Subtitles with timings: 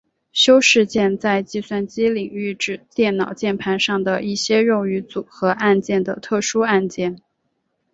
[0.31, 7.21] 修饰键在计算机领域指电脑键盘上的一些用于组合按键的特殊按键。